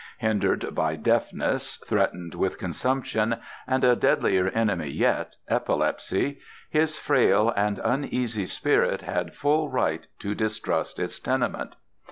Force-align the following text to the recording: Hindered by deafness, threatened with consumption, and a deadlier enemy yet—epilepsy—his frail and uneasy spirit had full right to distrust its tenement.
Hindered 0.17 0.73
by 0.73 0.95
deafness, 0.95 1.75
threatened 1.85 2.33
with 2.33 2.57
consumption, 2.57 3.35
and 3.67 3.83
a 3.83 3.95
deadlier 3.95 4.47
enemy 4.47 4.87
yet—epilepsy—his 4.89 6.97
frail 6.97 7.53
and 7.55 7.77
uneasy 7.83 8.47
spirit 8.47 9.01
had 9.03 9.35
full 9.35 9.69
right 9.69 10.07
to 10.17 10.33
distrust 10.33 10.97
its 10.97 11.19
tenement. 11.19 11.75